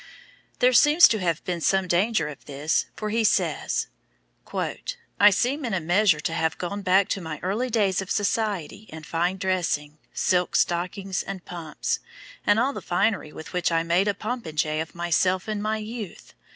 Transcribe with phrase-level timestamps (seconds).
[0.57, 3.85] There seems to have been some danger of this, for he says:
[4.51, 8.89] "I seem in a measure to have gone back to my early days of society
[8.91, 11.99] and fine dressing, silk stockings and pumps,
[12.47, 16.33] and all the finery with which I made a popinjay of myself in my youth....